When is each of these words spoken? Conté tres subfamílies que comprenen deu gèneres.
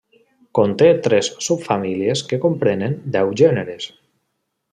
Conté 0.59 0.87
tres 1.07 1.29
subfamílies 1.47 2.25
que 2.31 2.41
comprenen 2.47 2.97
deu 3.19 3.31
gèneres. 3.45 3.87